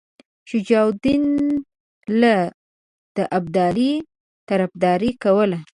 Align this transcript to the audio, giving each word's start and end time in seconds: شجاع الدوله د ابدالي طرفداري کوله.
شجاع 0.49 0.83
الدوله 0.91 2.37
د 3.15 3.17
ابدالي 3.37 3.91
طرفداري 4.49 5.11
کوله. 5.23 5.59